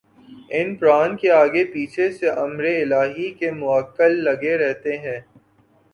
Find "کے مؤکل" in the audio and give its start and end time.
3.39-4.23